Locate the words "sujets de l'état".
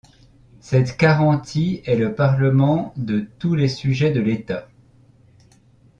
3.67-4.67